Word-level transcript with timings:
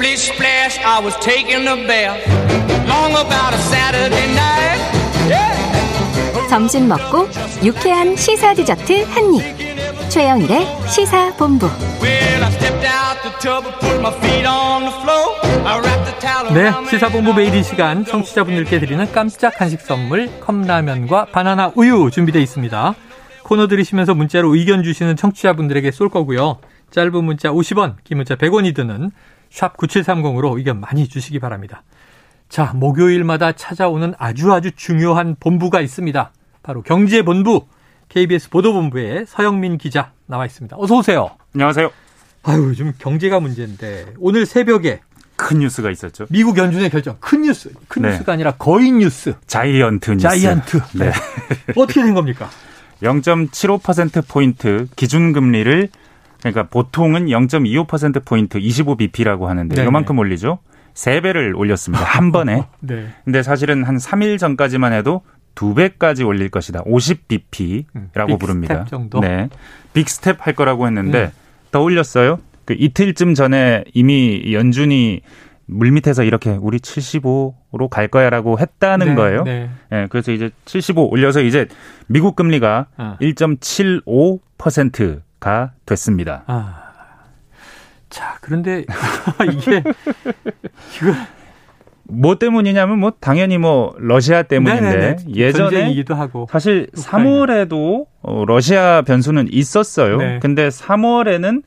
Splish 0.00 0.32
splash, 0.32 0.78
I 0.78 0.98
was 1.04 1.14
taking 1.20 1.68
a 1.68 1.76
bath. 1.86 2.24
Long 2.88 3.12
about 3.12 3.52
a 3.52 3.58
Saturday 3.68 4.32
night. 4.32 4.80
Yeah. 5.28 6.48
점심 6.48 6.88
먹고 6.88 7.28
유쾌한 7.62 8.16
시사 8.16 8.54
디저트 8.54 9.04
한 9.10 9.34
입. 9.34 10.08
최영일의 10.08 10.66
시사 10.88 11.36
본부. 11.36 11.66
Well, 12.00 12.42
I 12.42 12.50
stepped 12.50 12.86
out 12.88 13.20
the 13.20 13.30
tub 13.42 13.66
and 13.66 13.78
put 13.78 14.00
my 14.00 14.10
feet 14.20 14.46
on 14.48 14.84
the 14.84 14.96
floor. 15.02 15.36
I 15.66 15.78
wrapped 15.80 16.04
the 16.06 16.18
towel 16.18 16.54
네, 16.54 16.72
시사본부 16.88 17.34
매일 17.34 17.54
이 17.54 17.62
시간 17.62 18.02
청취자분들께 18.06 18.80
드리는 18.80 19.12
깜짝 19.12 19.60
한식 19.60 19.82
선물 19.82 20.30
컵라면과 20.40 21.26
바나나 21.26 21.72
우유 21.76 22.10
준비되어 22.10 22.40
있습니다. 22.40 22.94
코너 23.42 23.66
들으시면서 23.66 24.14
문자로 24.14 24.54
의견 24.54 24.82
주시는 24.82 25.16
청취자분들에게 25.16 25.90
쏠 25.90 26.08
거고요. 26.08 26.56
짧은 26.90 27.22
문자 27.22 27.50
50원, 27.50 27.96
긴 28.02 28.16
문자 28.16 28.34
100원이 28.36 28.74
드는 28.74 29.10
샵 29.50 29.76
9730으로 29.76 30.56
의견 30.56 30.80
많이 30.80 31.08
주시기 31.08 31.38
바랍니다. 31.38 31.82
자, 32.48 32.72
목요일마다 32.74 33.52
찾아오는 33.52 34.14
아주 34.18 34.52
아주 34.52 34.72
중요한 34.72 35.36
본부가 35.38 35.80
있습니다. 35.80 36.32
바로 36.62 36.82
경제본부, 36.82 37.66
KBS 38.08 38.50
보도본부의 38.50 39.26
서영민 39.28 39.78
기자 39.78 40.12
나와 40.26 40.46
있습니다. 40.46 40.76
어서 40.78 40.96
오세요. 40.96 41.30
안녕하세요. 41.54 41.90
아유, 42.42 42.64
요즘 42.68 42.92
경제가 42.98 43.38
문제인데 43.40 44.14
오늘 44.18 44.46
새벽에 44.46 45.00
큰 45.36 45.60
뉴스가 45.60 45.90
있었죠. 45.90 46.26
미국 46.28 46.58
연준의 46.58 46.90
결정 46.90 47.16
큰 47.20 47.42
뉴스 47.42 47.72
큰 47.88 48.02
네. 48.02 48.10
뉴스가 48.10 48.32
아니라 48.32 48.52
거인 48.52 48.98
뉴스 48.98 49.34
자이언트 49.46 50.10
뉴스. 50.12 50.22
자이언트 50.22 50.80
네. 50.98 51.12
어떻게 51.76 52.02
된 52.02 52.14
겁니까? 52.14 52.50
0.75% 53.02 54.28
포인트 54.28 54.86
기준 54.96 55.32
금리를 55.32 55.88
그러니까 56.40 56.64
보통은 56.64 57.26
0.25% 57.26 58.24
포인트 58.24 58.58
25bp라고 58.58 59.44
하는데 59.44 59.74
네네. 59.74 59.88
이만큼 59.88 60.18
올리죠. 60.18 60.58
세 60.94 61.20
배를 61.20 61.54
올렸습니다. 61.54 62.04
한 62.04 62.32
번에. 62.42 62.64
네. 62.80 63.06
근데 63.24 63.42
사실은 63.42 63.84
한 63.84 63.96
3일 63.96 64.38
전까지만 64.38 64.92
해도 64.92 65.22
두 65.54 65.74
배까지 65.74 66.24
올릴 66.24 66.48
것이다. 66.48 66.82
50bp라고 66.84 68.30
음, 68.30 68.38
부릅니다. 68.38 68.84
정도? 68.86 69.20
네. 69.20 69.48
빅스텝 69.92 70.46
할 70.46 70.54
거라고 70.54 70.86
했는데 70.86 71.24
음. 71.24 71.30
더 71.70 71.82
올렸어요. 71.82 72.38
그 72.64 72.74
이틀쯤 72.78 73.34
전에 73.34 73.84
이미 73.94 74.52
연준이 74.52 75.20
물밑에서 75.66 76.24
이렇게 76.24 76.50
우리 76.50 76.78
75로 76.78 77.88
갈 77.88 78.08
거야라고 78.08 78.58
했다는 78.58 79.08
네, 79.08 79.14
거예요. 79.14 79.42
네. 79.44 79.70
예, 79.92 80.06
그래서 80.10 80.32
이제 80.32 80.50
75 80.64 81.08
올려서 81.10 81.42
이제 81.42 81.66
미국 82.08 82.34
금리가 82.36 82.86
아. 82.96 83.16
1.75% 83.20 85.20
가 85.40 85.72
됐습니다. 85.86 86.44
아. 86.46 86.84
자, 88.10 88.36
그런데 88.40 88.84
이게 89.52 89.78
이거 89.82 91.12
뭐 92.04 92.36
때문이냐면 92.38 92.98
뭐 92.98 93.12
당연히 93.20 93.56
뭐 93.56 93.94
러시아 93.98 94.42
때문인데 94.42 94.82
네네네. 94.90 95.16
예전에 95.34 95.70
전쟁이기도 95.70 96.14
하고 96.14 96.46
사실 96.50 96.88
우크라이나. 96.96 97.30
3월에도 97.30 98.06
어, 98.22 98.44
러시아 98.46 99.02
변수는 99.02 99.46
있었어요. 99.50 100.16
네. 100.16 100.38
근데 100.42 100.68
3월에는 100.68 101.62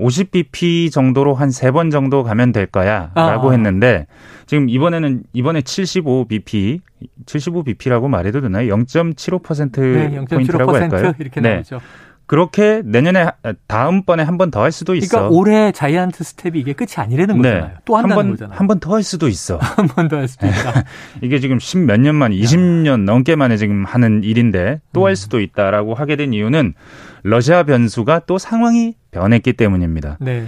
50bp 0.00 0.90
정도로 0.92 1.34
한 1.34 1.48
세 1.50 1.70
번 1.72 1.90
정도 1.90 2.22
가면 2.24 2.52
될 2.52 2.66
거야라고 2.66 3.48
아. 3.48 3.52
했는데 3.52 4.06
지금 4.46 4.68
이번에는 4.68 5.22
이번에 5.32 5.60
75bp 5.60 6.80
75bp라고 7.26 8.08
말해도 8.08 8.40
되나요? 8.40 8.74
0.75% 8.76 9.80
네, 9.80 10.24
포인트라고 10.28 10.74
할까요? 10.74 11.02
0.75% 11.12 11.20
이렇게 11.20 11.40
네. 11.40 11.54
나오죠. 11.54 11.80
그렇게 12.26 12.80
내년에 12.84 13.26
다음번에 13.66 14.22
한 14.22 14.38
번 14.38 14.50
더 14.50 14.60
할 14.62 14.72
수도 14.72 14.94
있어. 14.94 15.08
그러니까 15.08 15.36
올해 15.36 15.72
자이언트 15.72 16.24
스텝이 16.24 16.58
이게 16.60 16.72
끝이 16.72 16.90
아니라는 16.96 17.36
거잖아요. 17.38 17.70
또 17.84 17.96
한다는 17.96 18.14
번, 18.16 18.30
거잖아요. 18.30 18.58
한 18.58 18.66
번 18.66 18.80
더 18.80 18.94
할 18.94 19.02
수도 19.02 19.28
있어. 19.28 19.58
한 19.76 19.86
번 19.88 20.08
더 20.08 20.16
할 20.16 20.26
수도 20.28 20.46
있다. 20.46 20.84
이게 21.22 21.38
지금 21.38 21.58
십몇 21.58 22.00
년 22.00 22.14
만에, 22.14 22.34
20년 22.36 23.04
넘게 23.04 23.36
만에 23.36 23.56
지금 23.58 23.84
하는 23.84 24.22
일인데 24.24 24.80
또 24.92 25.02
음. 25.02 25.06
할 25.06 25.16
수도 25.16 25.40
있다라고 25.40 25.94
하게 25.94 26.16
된 26.16 26.32
이유는 26.32 26.74
러시아 27.22 27.62
변수가 27.64 28.20
또 28.26 28.38
상황이 28.38 28.94
변했기 29.10 29.52
때문입니다. 29.52 30.16
네. 30.20 30.46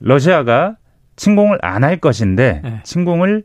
러시아가 0.00 0.76
침공을 1.16 1.58
안 1.62 1.82
할 1.82 1.96
것인데 1.96 2.60
네. 2.62 2.80
침공을 2.84 3.42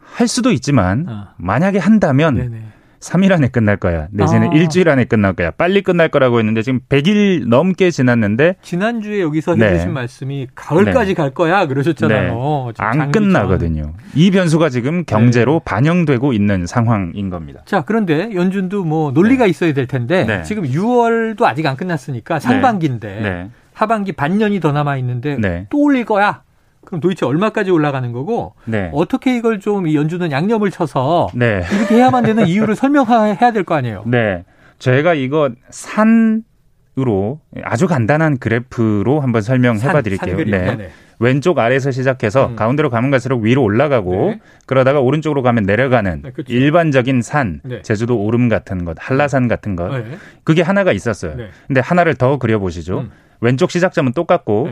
할 0.00 0.26
수도 0.28 0.50
있지만 0.52 1.06
아. 1.08 1.34
만약에 1.38 1.78
한다면 1.78 2.34
네네. 2.34 2.62
3일 3.04 3.32
안에 3.32 3.48
끝날 3.48 3.76
거야. 3.76 4.08
내지는 4.10 4.48
아. 4.48 4.54
일주일 4.54 4.88
안에 4.88 5.04
끝날 5.04 5.34
거야. 5.34 5.50
빨리 5.50 5.82
끝날 5.82 6.08
거라고 6.08 6.38
했는데 6.38 6.62
지금 6.62 6.80
100일 6.88 7.46
넘게 7.48 7.90
지났는데 7.90 8.56
지난주에 8.62 9.20
여기서 9.20 9.56
네. 9.56 9.66
해주신 9.66 9.92
말씀이 9.92 10.48
가을까지 10.54 11.14
갈 11.14 11.30
거야 11.30 11.66
그러셨잖아요. 11.66 12.72
지금 12.74 12.84
안 12.84 13.12
끝나거든요. 13.12 13.92
이 14.14 14.30
변수가 14.30 14.70
지금 14.70 15.04
경제로 15.04 15.60
반영되고 15.60 16.32
있는 16.32 16.66
상황인 16.66 17.28
겁니다. 17.30 17.60
자, 17.66 17.82
그런데 17.82 18.30
연준도 18.34 18.84
뭐 18.84 19.12
논리가 19.12 19.46
있어야 19.46 19.72
될 19.74 19.86
텐데 19.86 20.24
네. 20.24 20.42
지금 20.42 20.64
6월도 20.64 21.42
아직 21.44 21.66
안 21.66 21.76
끝났으니까 21.76 22.40
상반기인데 22.40 23.20
네. 23.20 23.50
하반기 23.74 24.12
반년이 24.12 24.60
더 24.60 24.72
남아 24.72 24.96
있는데 24.98 25.36
네. 25.38 25.66
또 25.68 25.78
올릴 25.82 26.04
거야. 26.04 26.42
그럼 26.84 27.00
도대체 27.00 27.26
얼마까지 27.26 27.70
올라가는 27.70 28.10
거고 28.12 28.54
네. 28.64 28.90
어떻게 28.92 29.36
이걸 29.36 29.60
좀이 29.60 29.94
연준은 29.96 30.30
양념을 30.30 30.70
쳐서 30.70 31.28
네. 31.34 31.62
이렇게 31.76 31.96
해야만 31.96 32.24
되는 32.24 32.46
이유를 32.46 32.76
설명해야 32.76 33.52
될 33.52 33.64
거 33.64 33.74
아니에요. 33.74 34.02
네. 34.06 34.44
저희가 34.78 35.14
이거 35.14 35.50
산으로 35.70 37.40
아주 37.62 37.86
간단한 37.86 38.38
그래프로 38.38 39.20
한번 39.20 39.42
설명해 39.42 39.80
봐 39.92 40.02
드릴게요. 40.02 40.36
네. 40.36 40.44
네네. 40.44 40.90
왼쪽 41.20 41.58
아래에서 41.60 41.90
시작해서 41.92 42.48
음. 42.48 42.56
가운데로 42.56 42.90
가면 42.90 43.10
갈수록 43.12 43.40
위로 43.42 43.62
올라가고 43.62 44.30
네. 44.30 44.40
그러다가 44.66 45.00
오른쪽으로 45.00 45.42
가면 45.42 45.62
내려가는 45.64 46.22
네, 46.24 46.30
그렇죠. 46.32 46.52
일반적인 46.52 47.22
산, 47.22 47.60
네. 47.64 47.82
제주도 47.82 48.18
오름 48.18 48.48
같은 48.48 48.84
것, 48.84 48.96
한라산 49.00 49.46
같은 49.46 49.76
것. 49.76 49.88
네. 49.96 50.04
그게 50.42 50.62
하나가 50.62 50.92
있었어요. 50.92 51.36
네. 51.36 51.48
근데 51.68 51.80
하나를 51.80 52.14
더 52.16 52.38
그려 52.38 52.58
보시죠. 52.58 52.98
음. 53.00 53.10
왼쪽 53.40 53.70
시작점은 53.70 54.12
똑같고 54.12 54.68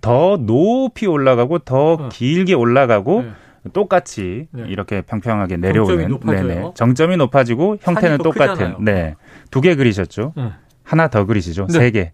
더 0.00 0.36
높이 0.38 1.06
올라가고 1.06 1.58
더 1.60 1.92
어. 1.94 2.08
길게 2.10 2.54
올라가고 2.54 3.22
네. 3.22 3.30
똑같이 3.72 4.48
네. 4.50 4.64
이렇게 4.68 5.02
평평하게 5.02 5.56
내려오는 5.56 5.96
정점이 5.96 6.08
높아져요. 6.12 6.72
정점이 6.74 7.16
높아지고 7.16 7.76
형태는 7.80 8.18
또 8.18 8.24
똑같은. 8.24 8.76
네. 8.80 9.14
두 9.50 9.60
개 9.60 9.74
그리셨죠. 9.76 10.32
응. 10.36 10.52
하나 10.82 11.08
더 11.08 11.24
그리시죠. 11.26 11.66
네. 11.68 11.78
세 11.78 11.90
개. 11.90 12.12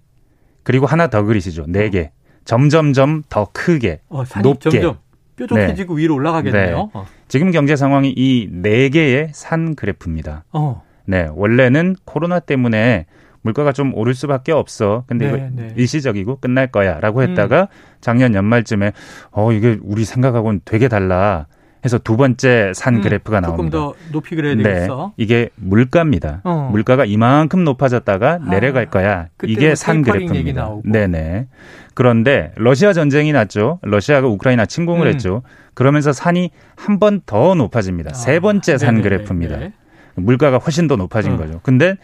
그리고 0.63 0.85
하나 0.87 1.07
더 1.09 1.23
그리시죠. 1.23 1.65
네 1.69 1.89
개. 1.91 2.11
점점점 2.45 3.23
더 3.29 3.49
크게 3.53 4.01
어, 4.09 4.25
높게. 4.43 4.71
점점 4.71 4.97
뾰족해지고 5.37 5.95
위로 5.95 6.15
올라가겠네요. 6.17 6.91
어. 6.93 7.07
지금 7.29 7.51
경제 7.51 7.77
상황이 7.77 8.13
이 8.17 8.49
네 8.51 8.89
개의 8.89 9.29
산 9.33 9.75
그래프입니다. 9.75 10.45
어. 10.53 10.83
네, 11.07 11.29
원래는 11.33 11.97
코로나 12.05 12.41
때문에 12.41 13.07
물가가 13.49 13.73
좀 13.73 13.95
오를 13.95 14.15
수밖에 14.15 14.53
없어. 14.53 15.05
근데 15.07 15.31
네, 15.31 15.37
이거 15.39 15.63
네. 15.63 15.73
일시적이고 15.77 16.37
끝날 16.41 16.67
거야라고 16.67 17.23
했다가 17.23 17.69
작년 18.03 18.35
연말쯤에 18.35 18.93
어 19.31 19.53
이게 19.53 19.79
우리 19.83 20.05
생각하고는 20.05 20.61
되게 20.67 20.89
달라 20.89 21.47
해서 21.85 21.97
두 21.97 22.17
번째 22.17 22.73
산 22.75 22.97
음, 22.97 23.01
그래프가 23.03 23.41
조금 23.41 23.71
나옵니다. 23.71 23.79
더 23.79 23.95
높이 24.13 24.37
그려야 24.37 24.55
네, 24.55 24.63
되겠어. 24.65 25.13
이게 25.17 25.49
물가입니다. 25.55 26.43
어. 26.45 26.69
물가가 26.71 27.05
이만큼 27.07 27.65
높아졌다가 27.65 28.41
아, 28.45 28.51
내려갈 28.51 28.91
거야. 28.91 29.29
이게 29.45 29.69
뭐산 29.69 30.03
그래프입니다. 30.03 30.71
네네. 30.85 31.47
그런데 31.95 32.53
러시아 32.57 32.93
전쟁이 32.93 33.33
났죠. 33.33 33.79
러시아가 33.83 34.27
우크라이나 34.29 34.67
침공을 34.67 35.07
음. 35.07 35.13
했죠. 35.13 35.43
그러면서 35.75 36.13
산이 36.13 36.51
한 36.77 36.99
번 36.99 37.23
더 37.25 37.55
높아집니다. 37.55 38.13
세 38.13 38.37
아, 38.37 38.41
번째 38.41 38.77
산 38.77 38.97
네네네, 38.97 39.09
그래프입니다. 39.09 39.57
네. 39.59 39.73
물가가 40.17 40.59
훨씬 40.59 40.89
더 40.89 40.97
높아진 40.97 41.33
어. 41.35 41.37
거죠. 41.37 41.61
근데 41.63 41.95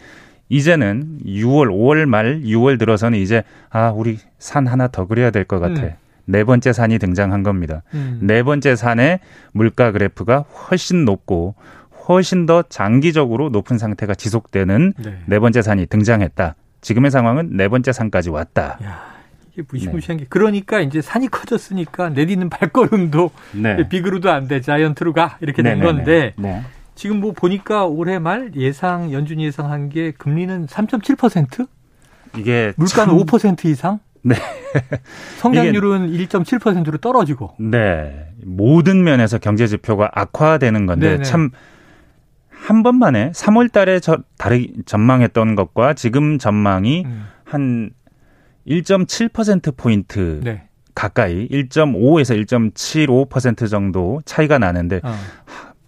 이제는 0.49 1.19
6월, 1.25 1.67
5월 1.69 2.05
말, 2.05 2.41
6월 2.41 2.77
들어서는 2.79 3.19
이제 3.19 3.43
아 3.69 3.89
우리 3.91 4.19
산 4.39 4.67
하나 4.67 4.87
더 4.87 5.05
그려야 5.07 5.31
될 5.31 5.43
것 5.45 5.59
같아. 5.59 5.81
음. 5.81 5.91
네 6.27 6.43
번째 6.43 6.73
산이 6.73 6.97
등장한 6.99 7.43
겁니다. 7.43 7.83
음. 7.93 8.19
네 8.21 8.41
번째 8.43 8.75
산의 8.75 9.19
물가 9.51 9.91
그래프가 9.91 10.39
훨씬 10.39 11.05
높고 11.05 11.55
훨씬 12.07 12.45
더 12.45 12.63
장기적으로 12.63 13.49
높은 13.49 13.77
상태가 13.77 14.13
지속되는 14.15 14.93
네. 14.97 15.17
네 15.25 15.39
번째 15.39 15.61
산이 15.61 15.85
등장했다. 15.87 16.55
지금의 16.81 17.09
상황은 17.11 17.49
네 17.57 17.67
번째 17.67 17.91
산까지 17.91 18.29
왔다. 18.29 18.77
야, 18.83 19.03
이게 19.53 19.63
무시무시한 19.67 20.17
게 20.17 20.25
그러니까 20.29 20.81
이제 20.81 21.01
산이 21.01 21.27
커졌으니까 21.29 22.09
내디는 22.09 22.49
발걸음도 22.49 23.31
네. 23.53 23.87
비그루도 23.89 24.31
안 24.31 24.47
돼 24.47 24.61
자이언트로 24.61 25.13
가 25.13 25.37
이렇게 25.41 25.63
된 25.63 25.79
네네네. 25.79 25.85
건데 25.97 26.33
네. 26.37 26.61
지금 26.95 27.19
뭐 27.19 27.33
보니까 27.33 27.85
올해 27.85 28.19
말 28.19 28.51
예상 28.55 29.11
연준이 29.11 29.45
예상한 29.45 29.89
게 29.89 30.11
금리는 30.11 30.65
3.7% 30.67 31.67
이게 32.37 32.73
물가는 32.77 33.13
참- 33.17 33.25
5% 33.25 33.65
이상 33.65 33.99
네. 34.23 34.35
성장률은 35.37 36.11
1.7%로 36.11 36.97
떨어지고 36.97 37.53
네. 37.59 38.27
모든 38.43 39.03
면에서 39.03 39.37
경제 39.37 39.67
지표가 39.67 40.09
악화되는 40.13 40.85
건데 40.85 41.11
네네. 41.11 41.23
참 41.23 41.51
한 42.67 42.81
번 42.81 42.95
만에 42.97 43.29
3월 43.31 43.71
달에 43.71 43.99
저 43.99 44.17
다르 44.39 44.65
전망했던 44.87 45.53
것과 45.55 45.93
지금 45.93 46.39
전망이 46.39 47.03
음, 47.05 47.25
한 47.43 47.91
1.7% 48.65 49.77
포인트 49.77 50.39
네. 50.43 50.63
가까이 50.95 51.47
1.5에서 51.49 52.43
1.75% 52.47 53.69
정도 53.69 54.19
차이가 54.25 54.57
나는데 54.57 55.01
어. 55.03 55.13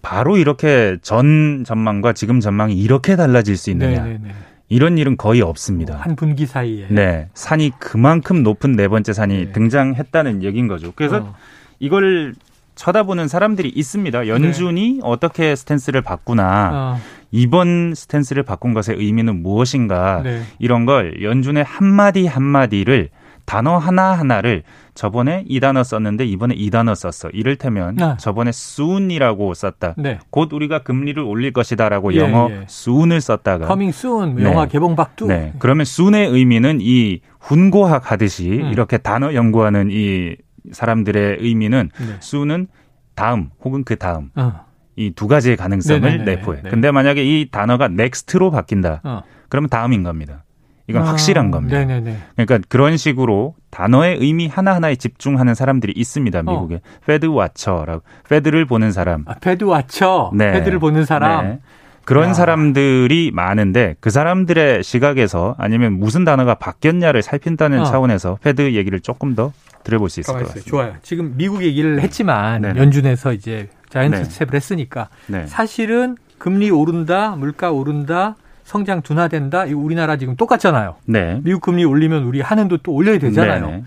바로 0.07 0.37
이렇게 0.37 0.95
전 1.01 1.65
전망과 1.65 2.13
지금 2.13 2.39
전망이 2.39 2.73
이렇게 2.75 3.17
달라질 3.17 3.57
수 3.57 3.69
있느냐. 3.71 4.05
네네네. 4.05 4.33
이런 4.69 4.97
일은 4.97 5.17
거의 5.17 5.41
없습니다. 5.41 5.97
한 5.97 6.15
분기 6.15 6.45
사이에. 6.45 6.87
네. 6.87 7.27
산이 7.33 7.73
그만큼 7.77 8.41
높은 8.41 8.77
네 8.77 8.87
번째 8.87 9.11
산이 9.11 9.37
네. 9.37 9.51
등장했다는 9.51 10.43
얘기인 10.43 10.69
거죠. 10.69 10.93
그래서 10.95 11.17
어. 11.17 11.35
이걸 11.79 12.35
쳐다보는 12.75 13.27
사람들이 13.27 13.67
있습니다. 13.67 14.29
연준이 14.29 15.01
어떻게 15.03 15.57
스탠스를 15.57 16.01
바꾸나 16.01 16.71
어. 16.73 17.01
이번 17.31 17.93
스탠스를 17.93 18.43
바꾼 18.43 18.73
것의 18.73 18.97
의미는 18.97 19.43
무엇인가 19.43 20.21
네. 20.23 20.41
이런 20.57 20.85
걸 20.85 21.21
연준의 21.21 21.65
한마디 21.65 22.27
한마디를 22.27 23.09
단어 23.47 23.77
하나하나를 23.77 24.63
저번에 24.93 25.45
이 25.47 25.61
단어 25.61 25.81
썼는데 25.81 26.25
이번에 26.25 26.53
이 26.53 26.69
단어 26.69 26.93
썼어. 26.93 27.31
이를테면 27.31 27.95
네. 27.95 28.15
저번에 28.19 28.49
soon이라고 28.49 29.53
썼다. 29.53 29.95
네. 29.97 30.19
곧 30.29 30.51
우리가 30.51 30.83
금리를 30.83 31.23
올릴 31.23 31.53
것이다라고 31.53 32.13
예, 32.13 32.17
영어 32.17 32.49
예. 32.51 32.63
soon을 32.63 33.21
썼다가 33.21 33.67
coming 33.67 33.93
soon 33.93 34.35
네. 34.35 34.43
영화 34.43 34.65
개봉 34.65 34.97
박두. 34.97 35.27
네. 35.27 35.53
그러면 35.59 35.85
soon의 35.85 36.27
의미는 36.27 36.79
이 36.81 37.21
훈고학 37.39 38.11
하듯이 38.11 38.49
음. 38.49 38.71
이렇게 38.73 38.97
단어 38.97 39.33
연구하는 39.33 39.87
이 39.91 40.35
사람들의 40.73 41.37
의미는 41.39 41.89
네. 41.97 42.17
soon은 42.19 42.67
다음 43.15 43.49
혹은 43.63 43.85
그 43.85 43.95
다음 43.95 44.29
어. 44.35 44.65
이두 44.97 45.29
가지의 45.29 45.55
가능성을 45.55 46.01
네네네. 46.01 46.23
내포해. 46.35 46.63
네. 46.63 46.69
근데 46.69 46.91
만약에 46.91 47.23
이 47.23 47.47
단어가 47.49 47.85
next로 47.85 48.51
바뀐다. 48.51 48.99
어. 49.05 49.23
그러면 49.47 49.69
다음인 49.69 50.03
겁니다. 50.03 50.43
이건 50.87 51.03
아, 51.03 51.09
확실한 51.09 51.51
겁니다. 51.51 51.77
네네네. 51.77 52.17
그러니까 52.35 52.59
그런 52.69 52.95
식으로 52.95 53.55
단어의 53.71 54.17
의미 54.19 54.47
하나하나에 54.47 54.95
집중하는 54.95 55.53
사람들이 55.53 55.93
있습니다. 55.95 56.43
미국에. 56.43 56.81
Fed 57.05 57.25
watcher라고. 57.25 58.03
Fed를 58.29 58.65
보는 58.65 58.91
사람. 58.93 59.23
아, 59.27 59.35
Fed 59.35 59.65
watcher. 59.65 60.31
네. 60.33 60.53
Fed를 60.53 60.79
보는 60.79 61.03
사람. 61.05 61.45
네. 61.45 61.59
그런 62.05 62.29
야. 62.29 62.33
사람들이 62.33 63.31
많은데 63.33 63.95
그 63.99 64.09
사람들의 64.09 64.81
시각에서 64.81 65.55
아니면 65.57 65.91
무슨 65.99 66.23
단어가 66.23 66.55
바뀌었냐를 66.55 67.21
살핀다는 67.21 67.81
어. 67.81 67.83
차원에서 67.83 68.37
Fed 68.41 68.73
얘기를 68.75 69.01
조금 69.01 69.35
더 69.35 69.51
들어볼 69.83 70.09
수 70.09 70.21
있을 70.21 70.33
것. 70.33 70.39
같습니다. 70.39 70.69
좋아요. 70.69 70.93
지금 71.01 71.33
미국 71.35 71.63
얘기를 71.63 71.99
했지만 71.99 72.61
네네. 72.61 72.79
연준에서 72.79 73.33
이제 73.33 73.67
자이언트 73.89 74.17
네. 74.19 74.23
스텝을 74.23 74.53
했으니까 74.53 75.09
네. 75.27 75.45
사실은 75.47 76.15
금리 76.37 76.69
오른다, 76.71 77.31
물가 77.31 77.71
오른다, 77.71 78.37
성장 78.67 79.01
둔화된다. 79.01 79.65
이 79.65 79.71
우리나라 79.71 80.17
지금 80.17 80.35
똑같잖아요. 80.35 80.97
네. 81.05 81.39
미국 81.45 81.61
금리 81.61 81.85
올리면 81.85 82.25
우리 82.25 82.41
한은도 82.41 82.79
또 82.79 82.91
올려야 82.91 83.17
되잖아요. 83.17 83.65
네네. 83.65 83.83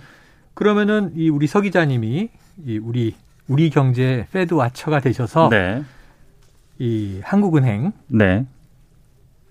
그러면은 0.55 1.13
이 1.15 1.29
우리 1.29 1.47
서 1.47 1.61
기자님이 1.61 2.31
이 2.65 2.79
우리 2.79 3.15
우리 3.47 3.69
경제 3.69 4.27
Fed 4.33 4.55
watcher가 4.55 5.01
되셔서 5.01 5.51
네. 5.51 5.83
이 6.79 7.21
한국은행 7.23 7.93
네. 8.07 8.47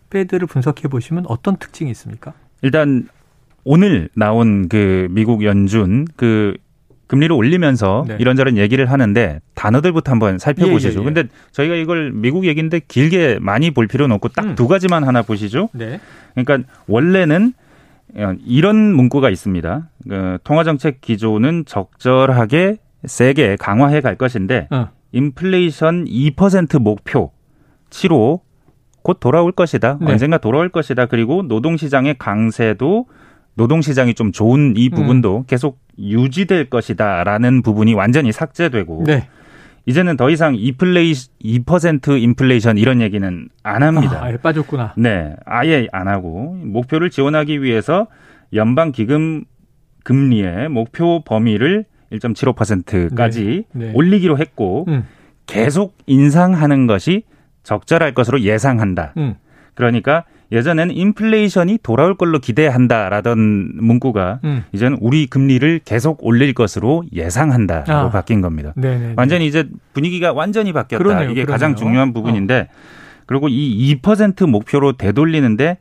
Fed를 0.09 0.47
분석해 0.47 0.87
보시면 0.87 1.25
어떤 1.27 1.57
특징이 1.57 1.91
있습니까? 1.91 2.33
일단 2.63 3.07
오늘 3.63 4.09
나온 4.15 4.67
그 4.67 5.09
미국 5.11 5.43
연준 5.43 6.07
그 6.15 6.57
금리를 7.09 7.35
올리면서 7.35 8.05
네. 8.07 8.17
이런저런 8.19 8.55
얘기를 8.55 8.89
하는데 8.89 9.41
단어들부터 9.55 10.11
한번 10.11 10.37
살펴보시죠. 10.37 10.89
예, 10.89 10.93
예, 10.93 10.99
예. 10.99 11.03
근데 11.03 11.23
저희가 11.51 11.73
이걸 11.73 12.11
미국 12.13 12.45
얘기인데 12.45 12.79
길게 12.87 13.39
많이 13.41 13.71
볼 13.71 13.87
필요는 13.87 14.13
없고 14.15 14.29
딱 14.29 14.45
음. 14.45 14.55
두 14.55 14.67
가지만 14.67 15.03
하나 15.03 15.23
보시죠. 15.23 15.69
네. 15.73 15.99
그러니까 16.35 16.69
원래는 16.87 17.53
어, 18.15 18.33
이런 18.45 18.93
문구가 18.93 19.31
있습니다. 19.31 19.89
그 20.07 20.37
통화정책 20.43 21.01
기조는 21.01 21.65
적절하게 21.65 22.77
세게 23.03 23.55
강화해 23.59 24.01
갈 24.01 24.15
것인데 24.15 24.67
어. 24.69 24.89
인플레이션 25.11 26.05
2% 26.05 26.79
목표 26.79 27.31
7호 27.89 28.41
곧 29.01 29.19
돌아올 29.19 29.51
것이다. 29.51 29.97
네. 29.99 30.11
언젠가 30.11 30.37
돌아올 30.37 30.69
것이다. 30.69 31.07
그리고 31.07 31.41
노동시장의 31.41 32.17
강세도 32.19 33.07
노동시장이 33.59 34.13
좀 34.13 34.31
좋은 34.31 34.73
이 34.77 34.89
부분도 34.89 35.43
계속 35.45 35.79
유지될 35.99 36.69
것이다라는 36.69 37.61
부분이 37.61 37.93
완전히 37.93 38.31
삭제되고 38.31 39.03
네. 39.05 39.27
이제는 39.85 40.15
더 40.15 40.29
이상 40.29 40.55
인플레이 40.55 41.11
2% 41.11 42.21
인플레이션 42.21 42.77
이런 42.77 43.01
얘기는 43.01 43.49
안 43.63 43.83
합니다. 43.83 44.19
아, 44.21 44.25
아예 44.25 44.37
빠졌구나. 44.37 44.93
네, 44.97 45.35
아예 45.45 45.87
안 45.91 46.07
하고 46.07 46.55
목표를 46.63 47.09
지원하기 47.09 47.61
위해서 47.61 48.07
연방 48.53 48.93
기금 48.93 49.43
금리의 50.05 50.69
목표 50.69 51.21
범위를 51.25 51.83
1.75%까지 52.13 53.65
네, 53.73 53.85
네. 53.87 53.91
올리기로 53.93 54.37
했고 54.37 54.85
음. 54.87 55.05
계속 55.47 55.97
인상하는 56.05 56.87
것이 56.87 57.23
적절할 57.63 58.13
것으로 58.13 58.39
예상한다. 58.39 59.13
음. 59.17 59.35
그러니까 59.73 60.23
예전에는 60.51 60.95
인플레이션이 60.95 61.79
돌아올 61.83 62.15
걸로 62.15 62.39
기대한다라던 62.39 63.73
문구가 63.75 64.39
음. 64.43 64.63
이제는 64.71 64.97
우리 64.99 65.27
금리를 65.27 65.81
계속 65.85 66.23
올릴 66.23 66.53
것으로 66.53 67.03
예상한다로 67.13 67.93
아. 67.93 68.09
바뀐 68.09 68.41
겁니다. 68.41 68.73
네, 68.75 68.97
네. 68.97 69.13
완전히 69.15 69.45
이제 69.45 69.67
분위기가 69.93 70.33
완전히 70.33 70.73
바뀌었다. 70.73 71.03
그러네요, 71.03 71.29
이게 71.29 71.43
그러네요. 71.43 71.53
가장 71.53 71.75
중요한 71.75 72.13
부분인데 72.13 72.69
그리고 73.27 73.47
이 73.47 73.95
2% 74.01 74.49
목표로 74.49 74.93
되돌리는데 74.93 75.77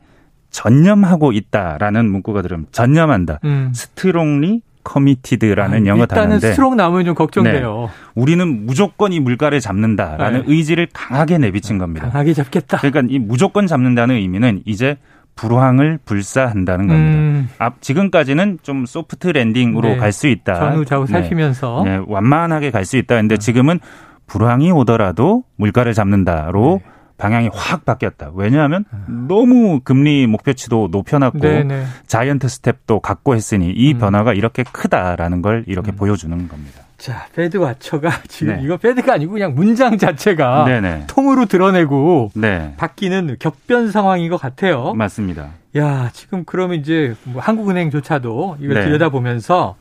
전념하고 0.51 1.31
있다라는 1.31 2.09
문구가 2.09 2.41
들으면 2.41 2.67
전념한다. 2.71 3.39
음. 3.43 3.71
스트롱리 3.73 4.61
committed라는 4.89 5.83
아, 5.83 5.85
영어 5.85 6.01
일단은 6.01 6.23
단어인데 6.23 6.47
네. 6.47 6.53
strong 6.53 6.75
나오면 6.75 7.05
좀 7.05 7.13
걱정돼요. 7.15 7.89
우리는 8.15 8.65
무조건 8.65 9.13
이 9.13 9.19
물가를 9.19 9.59
잡는다라는 9.59 10.41
네. 10.41 10.45
의지를 10.47 10.87
강하게 10.91 11.37
내비친 11.37 11.77
겁니다. 11.77 12.09
강하게 12.09 12.33
잡겠다. 12.33 12.77
그러니까 12.79 13.03
이 13.13 13.19
무조건 13.19 13.67
잡는다는 13.67 14.15
의미는 14.15 14.61
이제 14.65 14.97
불황을 15.35 15.99
불사한다는 16.03 16.87
겁니다. 16.87 17.17
음, 17.17 17.49
앞 17.59 17.81
지금까지는 17.81 18.59
좀 18.63 18.85
soft 18.85 19.27
landing으로 19.27 19.89
네. 19.89 19.97
갈수 19.97 20.27
있다. 20.27 20.55
전후 20.55 20.83
좌우 20.83 21.05
네. 21.05 21.13
살피면서 21.13 21.83
네, 21.85 22.01
완만하게 22.07 22.71
갈 22.71 22.83
수 22.83 22.97
있다. 22.97 23.15
근데 23.15 23.37
지금은 23.37 23.79
불황이 24.25 24.71
오더라도 24.71 25.43
물가를 25.55 25.93
잡는다로 25.93 26.81
네. 26.83 26.91
방향이 27.19 27.49
확 27.53 27.85
바뀌었다. 27.85 28.31
왜냐하면 28.33 28.85
너무 29.27 29.81
금리 29.83 30.25
목표치도 30.25 30.87
높여놨고 30.89 31.39
네, 31.39 31.63
네. 31.63 31.85
자이언트 32.07 32.47
스텝도 32.47 33.01
갖고 33.01 33.35
했으니 33.35 33.69
이 33.71 33.93
음. 33.93 33.99
변화가 33.99 34.33
이렇게 34.33 34.63
크다라는 34.63 35.41
걸 35.41 35.65
이렇게 35.67 35.91
보여주는 35.91 36.35
겁니다. 36.47 36.81
자, 36.97 37.27
패드 37.35 37.57
와처가 37.57 38.09
지금 38.27 38.55
네. 38.55 38.61
이거 38.63 38.77
패드가 38.77 39.13
아니고 39.13 39.33
그냥 39.33 39.53
문장 39.53 39.97
자체가 39.97 40.65
네네. 40.65 41.05
통으로 41.07 41.45
드러내고 41.45 42.31
네. 42.35 42.73
바뀌는 42.77 43.35
격변 43.37 43.91
상황인 43.91 44.29
것 44.29 44.37
같아요. 44.37 44.93
맞습니다. 44.93 45.49
야, 45.77 46.09
지금 46.13 46.43
그러면 46.45 46.79
이제 46.79 47.15
뭐 47.25 47.41
한국은행조차도 47.41 48.57
이걸 48.61 48.75
네. 48.75 48.85
들여다보면서 48.85 49.75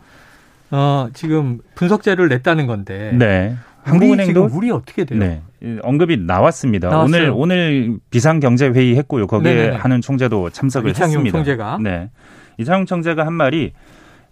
어, 0.70 1.08
지금 1.14 1.60
분석 1.76 2.02
자료를 2.02 2.28
냈다는 2.28 2.66
건데 2.66 3.12
네. 3.14 3.56
한국은행도 3.88 4.48
우리 4.52 4.70
어떻게 4.70 5.04
돼요? 5.04 5.18
네. 5.18 5.42
이 5.62 5.78
언급이 5.82 6.16
나왔습니다. 6.16 6.88
나왔어요. 6.88 7.34
오늘 7.34 7.34
오늘 7.34 7.98
비상 8.10 8.40
경제 8.40 8.68
회의 8.68 8.96
했고요. 8.96 9.26
거기에 9.26 9.54
네네네. 9.54 9.76
하는 9.76 10.00
총재도 10.00 10.50
참석을 10.50 10.90
이창용 10.90 11.10
했습니다. 11.26 11.38
총재가. 11.38 11.78
네. 11.82 12.10
이창용 12.58 12.86
총재가 12.86 13.26
한 13.26 13.32
말이 13.32 13.72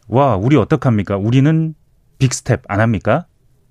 와, 0.08 0.36
우리 0.36 0.56
어떡합니까? 0.56 1.16
우리는 1.16 1.74
빅스텝 2.18 2.62
안 2.68 2.80
합니까? 2.80 3.26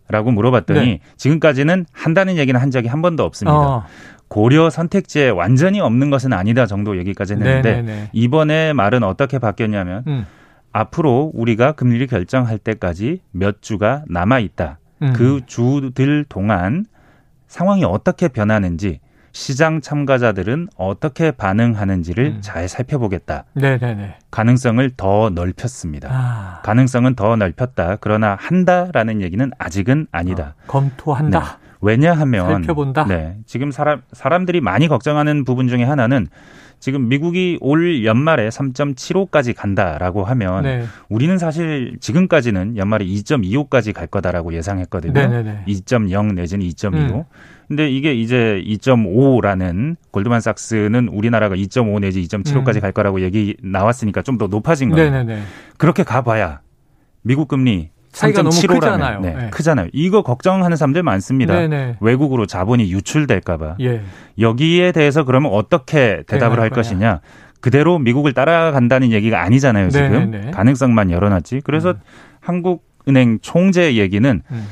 라고 0.07 0.31
물어봤더니 0.31 0.79
네. 0.79 0.99
지금까지는 1.17 1.85
한다는 1.91 2.37
얘기는 2.37 2.59
한 2.59 2.69
적이 2.69 2.89
한 2.89 3.01
번도 3.01 3.23
없습니다. 3.23 3.57
어, 3.57 3.85
고려 4.27 4.69
선택지에 4.69 5.29
완전히 5.29 5.79
없는 5.79 6.09
것은 6.09 6.31
아니다 6.33 6.65
정도 6.67 6.97
얘기까지 6.97 7.33
했는데 7.33 7.77
네네네. 7.77 8.09
이번에 8.13 8.73
말은 8.73 9.03
어떻게 9.03 9.39
바뀌었냐면 9.39 10.03
음, 10.07 10.25
앞으로 10.71 11.31
우리가 11.33 11.71
금리를 11.71 12.05
결정할 12.07 12.59
때까지 12.59 13.21
몇 13.31 13.61
주가 13.61 14.03
남아 14.07 14.39
있다. 14.39 14.79
음. 15.01 15.13
그 15.13 15.41
주들 15.45 16.25
동안 16.27 16.85
상황이 17.47 17.83
어떻게 17.83 18.27
변하는지 18.27 18.99
시장 19.31 19.81
참가자들은 19.81 20.69
어떻게 20.77 21.31
반응하는지를 21.31 22.25
음. 22.25 22.37
잘 22.39 22.69
살펴보겠다. 22.69 23.43
네네네. 23.53 24.15
가능성을 24.31 24.91
더 24.95 25.29
넓혔습니다. 25.29 26.09
아, 26.09 26.61
가능성은 26.63 27.15
더 27.15 27.35
넓혔다. 27.35 27.97
그러나 27.99 28.37
한다라는 28.39 29.21
얘기는 29.21 29.51
아직은 29.57 30.07
아니다. 30.11 30.55
어, 30.63 30.67
검토한다. 30.67 31.59
왜냐하면 31.81 32.49
살펴본다? 32.49 33.05
네, 33.07 33.37
지금 33.45 33.71
사람 33.71 34.01
사람들이 34.13 34.61
많이 34.61 34.87
걱정하는 34.87 35.43
부분 35.43 35.67
중에 35.67 35.83
하나는 35.83 36.27
지금 36.85 37.07
미국이 37.09 37.57
올 37.61 38.05
연말에 38.05 38.47
3.75까지 38.49 39.55
간다라고 39.55 40.23
하면 40.23 40.61
네. 40.61 40.85
우리는 41.09 41.35
사실 41.39 41.97
지금까지는 41.99 42.77
연말에 42.77 43.03
2.25까지 43.05 43.91
갈 43.91 44.05
거다라고 44.05 44.53
예상했거든요. 44.53 45.13
네네네. 45.13 45.63
2.0 45.67 46.35
내지는 46.35 46.63
2.25. 46.67 46.93
음. 46.93 47.23
근데 47.67 47.89
이게 47.89 48.13
이제 48.13 48.61
2.5라는 48.67 49.95
골드만삭스는 50.11 51.07
우리나라가 51.07 51.55
2.5 51.55 52.01
내지 52.01 52.21
2.75까지 52.21 52.75
음. 52.75 52.81
갈 52.81 52.91
거라고 52.91 53.21
얘기 53.21 53.57
나왔으니까 53.63 54.21
좀 54.21 54.37
더 54.37 54.45
높아진 54.45 54.91
겁니다. 54.91 55.09
네네네. 55.09 55.41
그렇게 55.79 56.03
가봐야 56.03 56.59
미국 57.23 57.47
금리 57.47 57.89
차이가 58.15 58.41
너무 58.41 58.55
3.75라면 58.55 58.79
크잖아요. 58.79 59.19
네, 59.19 59.33
네. 59.33 59.49
크잖아요. 59.49 59.87
이거 59.93 60.21
걱정하는 60.23 60.77
사람들 60.77 61.03
많습니다. 61.03 61.53
네네. 61.53 61.97
외국으로 61.99 62.45
자본이 62.45 62.91
유출될까봐. 62.91 63.75
예. 63.81 64.01
여기에 64.39 64.91
대해서 64.93 65.23
그러면 65.23 65.51
어떻게 65.53 66.23
대답을 66.27 66.59
할. 66.59 66.69
것이냐. 66.69 67.21
그대로 67.61 67.99
미국을 67.99 68.33
따라간다는 68.33 69.11
얘기가 69.11 69.41
아니잖아요, 69.41 69.89
지금. 69.89 70.31
네네네. 70.31 70.51
가능성만 70.51 71.11
열어놨지. 71.11 71.61
그래서 71.63 71.91
음. 71.91 71.95
한국은행 72.41 73.39
총재 73.41 73.95
얘기는 73.95 74.41
음. 74.51 74.67